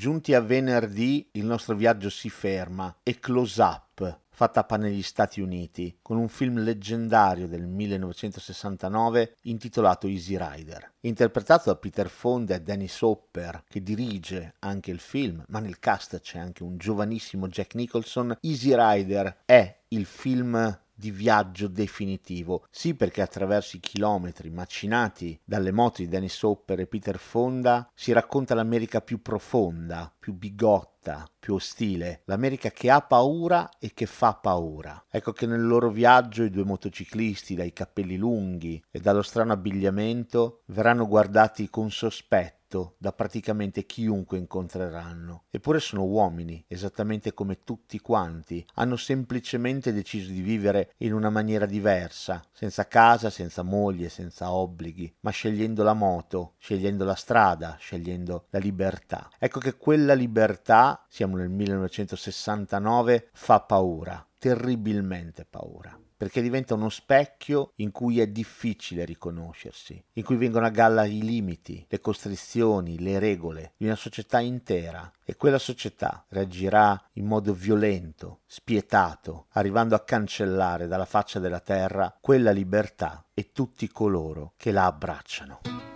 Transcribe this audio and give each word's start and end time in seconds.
Giunti 0.00 0.32
a 0.32 0.40
venerdì, 0.40 1.28
il 1.32 1.44
nostro 1.44 1.76
viaggio 1.76 2.08
si 2.08 2.30
ferma 2.30 3.00
e 3.02 3.20
Close 3.20 3.60
Up 3.60 4.20
fa 4.30 4.48
tappa 4.48 4.78
negli 4.78 5.02
Stati 5.02 5.42
Uniti 5.42 5.98
con 6.00 6.16
un 6.16 6.30
film 6.30 6.62
leggendario 6.62 7.46
del 7.46 7.66
1969 7.66 9.36
intitolato 9.42 10.06
Easy 10.06 10.38
Rider, 10.38 10.92
interpretato 11.00 11.68
da 11.68 11.76
Peter 11.76 12.08
Fonda 12.08 12.54
e 12.54 12.62
Dennis 12.62 12.98
Hopper, 13.02 13.64
che 13.68 13.82
dirige 13.82 14.54
anche 14.60 14.90
il 14.90 15.00
film, 15.00 15.44
ma 15.48 15.58
nel 15.58 15.78
cast 15.78 16.18
c'è 16.20 16.38
anche 16.38 16.62
un 16.62 16.78
giovanissimo 16.78 17.48
Jack 17.48 17.74
Nicholson. 17.74 18.38
Easy 18.40 18.74
Rider 18.74 19.42
è 19.44 19.80
il 19.88 20.06
film 20.06 20.78
di 21.00 21.10
viaggio 21.10 21.66
definitivo. 21.66 22.66
Sì, 22.70 22.94
perché 22.94 23.22
attraverso 23.22 23.76
i 23.76 23.80
chilometri 23.80 24.50
macinati 24.50 25.40
dalle 25.42 25.72
moto 25.72 26.02
di 26.02 26.08
Dennis 26.08 26.40
Hopper 26.42 26.80
e 26.80 26.86
Peter 26.86 27.18
Fonda 27.18 27.90
si 27.94 28.12
racconta 28.12 28.54
l'America 28.54 29.00
più 29.00 29.22
profonda, 29.22 30.12
più 30.16 30.34
bigotta, 30.34 31.26
più 31.40 31.54
ostile, 31.54 32.20
l'America 32.26 32.70
che 32.70 32.90
ha 32.90 33.00
paura 33.00 33.70
e 33.78 33.92
che 33.94 34.04
fa 34.04 34.34
paura. 34.34 35.06
Ecco 35.10 35.32
che 35.32 35.46
nel 35.46 35.66
loro 35.66 35.88
viaggio 35.90 36.42
i 36.42 36.50
due 36.50 36.64
motociclisti, 36.64 37.54
dai 37.54 37.72
capelli 37.72 38.18
lunghi 38.18 38.80
e 38.90 39.00
dallo 39.00 39.22
strano 39.22 39.54
abbigliamento, 39.54 40.62
verranno 40.66 41.08
guardati 41.08 41.70
con 41.70 41.90
sospetto 41.90 42.59
da 42.98 43.12
praticamente 43.12 43.84
chiunque 43.84 44.38
incontreranno. 44.38 45.44
Eppure 45.50 45.80
sono 45.80 46.04
uomini, 46.04 46.64
esattamente 46.68 47.34
come 47.34 47.64
tutti 47.64 47.98
quanti, 48.00 48.64
hanno 48.74 48.96
semplicemente 48.96 49.92
deciso 49.92 50.30
di 50.30 50.40
vivere 50.40 50.92
in 50.98 51.12
una 51.12 51.30
maniera 51.30 51.66
diversa, 51.66 52.42
senza 52.52 52.86
casa, 52.86 53.30
senza 53.30 53.62
moglie, 53.62 54.08
senza 54.08 54.52
obblighi, 54.52 55.16
ma 55.20 55.30
scegliendo 55.30 55.82
la 55.82 55.94
moto, 55.94 56.54
scegliendo 56.58 57.04
la 57.04 57.14
strada, 57.14 57.76
scegliendo 57.78 58.46
la 58.50 58.58
libertà. 58.58 59.28
Ecco 59.38 59.58
che 59.58 59.76
quella 59.76 60.14
libertà, 60.14 61.04
siamo 61.08 61.36
nel 61.36 61.48
1969, 61.48 63.30
fa 63.32 63.60
paura, 63.60 64.24
terribilmente 64.40 65.44
paura 65.44 65.96
perché 66.20 66.42
diventa 66.42 66.74
uno 66.74 66.90
specchio 66.90 67.72
in 67.76 67.92
cui 67.92 68.20
è 68.20 68.26
difficile 68.26 69.06
riconoscersi, 69.06 70.04
in 70.12 70.22
cui 70.22 70.36
vengono 70.36 70.66
a 70.66 70.68
galla 70.68 71.06
i 71.06 71.22
limiti, 71.22 71.82
le 71.88 71.98
costrizioni, 71.98 72.98
le 72.98 73.18
regole 73.18 73.72
di 73.78 73.86
una 73.86 73.96
società 73.96 74.38
intera 74.38 75.10
e 75.24 75.34
quella 75.36 75.58
società 75.58 76.26
reagirà 76.28 77.08
in 77.14 77.24
modo 77.24 77.54
violento, 77.54 78.40
spietato, 78.44 79.46
arrivando 79.52 79.94
a 79.94 80.04
cancellare 80.04 80.86
dalla 80.86 81.06
faccia 81.06 81.38
della 81.38 81.60
terra 81.60 82.14
quella 82.20 82.50
libertà 82.50 83.24
e 83.32 83.52
tutti 83.52 83.88
coloro 83.88 84.52
che 84.58 84.72
la 84.72 84.84
abbracciano. 84.84 85.89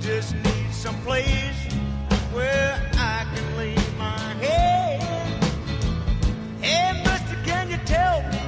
Just 0.00 0.34
need 0.34 0.72
some 0.72 0.96
place 1.02 1.74
where 2.32 2.90
I 2.94 3.26
can 3.34 3.56
lay 3.58 3.76
my 3.98 4.18
head. 4.34 5.02
Hey, 6.60 7.02
mister, 7.04 7.36
can 7.44 7.70
you 7.70 7.76
tell 7.84 8.22
me 8.30 8.38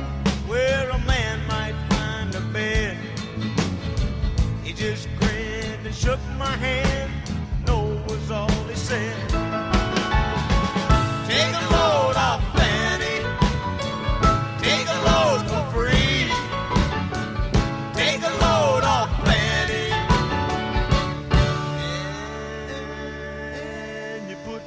where 0.48 0.88
a 0.88 0.98
man 1.00 1.46
might 1.46 1.74
find 1.90 2.34
a 2.34 2.40
bed? 2.52 2.96
He 4.64 4.72
just 4.72 5.08
grinned 5.18 5.86
and 5.86 5.94
shook 5.94 6.20
my 6.38 6.56
hand. 6.56 7.01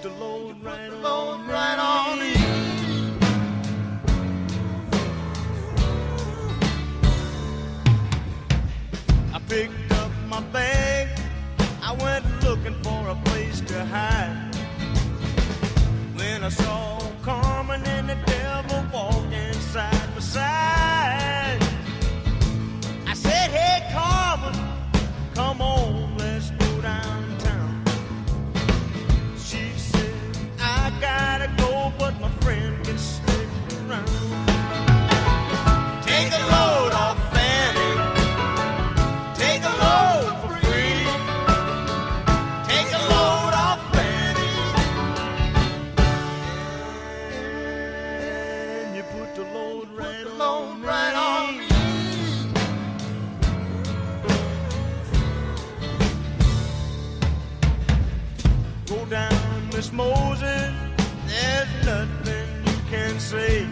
And 0.06 0.14
you 0.14 0.20
put 0.20 0.20
the 0.20 0.24
load 0.24 0.64
right 0.64 0.92
on, 0.94 1.48
right 1.48 1.80
on 1.80 2.20
me. 2.20 2.34
I 9.34 9.40
picked 9.48 9.92
up 9.94 10.12
my 10.28 10.42
bag. 10.52 11.20
I 11.82 11.94
went 11.94 12.26
looking 12.44 12.76
for 12.84 13.10
a 13.10 13.16
place 13.26 13.62
to 13.62 13.86
hide. 13.86 14.56
When 16.16 16.44
I 16.44 16.50
saw 16.50 17.00
Carmen 17.24 17.84
and 17.86 18.10
the 18.10 18.16
devil 18.26 18.86
walking 18.94 19.54
side 19.54 20.16
by 20.16 20.95
Miss 59.76 59.92
Moses. 59.92 60.74
There's 61.28 61.86
nothing 61.86 62.48
you 62.66 62.78
can 62.90 63.20
say. 63.20 63.68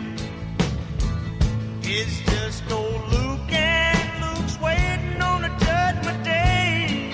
It's 1.82 2.20
just 2.30 2.70
old 2.70 3.08
Luke 3.10 3.54
and 3.54 4.10
Luke's 4.22 4.60
waiting 4.60 5.22
on 5.22 5.46
a 5.46 5.60
judgment 5.60 6.22
day. 6.26 7.14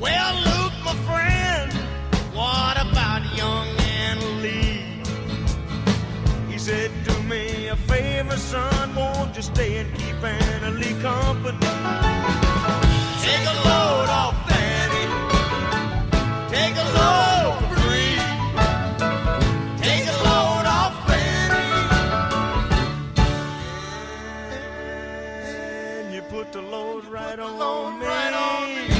Well, 0.00 0.34
Luke, 0.36 0.72
my 0.86 0.94
friend, 1.08 1.70
what 2.32 2.80
about 2.80 3.36
young 3.36 3.68
Anna 3.78 4.24
Lee? 4.40 5.02
He 6.50 6.58
said, 6.58 6.90
Do 7.04 7.22
me 7.24 7.68
a 7.68 7.76
favor, 7.76 8.38
son, 8.38 8.94
won't 8.94 9.36
you 9.36 9.42
stay 9.42 9.76
and 9.76 9.94
keep 9.98 10.16
Anna 10.24 10.70
Lee 10.70 10.98
company? 11.02 12.09
the 26.52 26.62
load 26.62 27.04
right, 27.06 27.36
the 27.36 27.46
load 27.46 27.92
on, 27.92 28.00
right 28.00 28.32
on 28.32 28.88
me. 28.88 28.99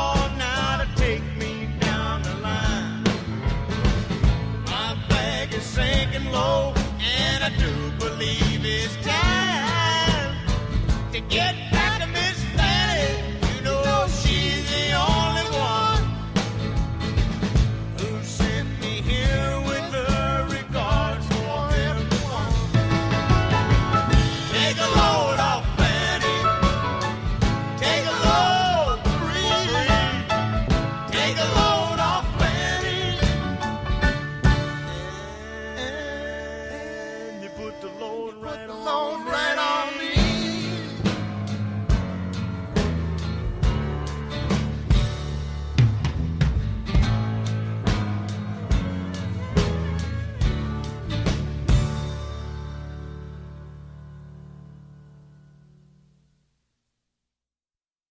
to 11.11 11.19
get 11.19 11.55
back 11.71 11.80